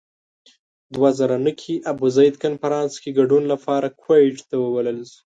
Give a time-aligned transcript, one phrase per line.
[0.93, 5.17] دوه زره نهه کې ابوزید کنفرانس کې ګډون لپاره کویت ته وبلل شو.